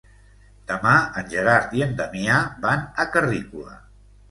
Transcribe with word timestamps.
Demà 0.71 0.93
en 1.21 1.29
Gerard 1.35 1.77
i 1.81 1.85
en 1.87 1.95
Damià 2.01 2.41
van 2.67 2.85
a 3.07 3.09
Carrícola. 3.19 3.79